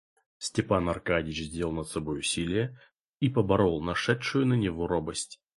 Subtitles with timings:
[0.39, 2.75] Степан Аркадьич сделал над собой усилие
[3.19, 5.39] и поборол нашедшую на него робость.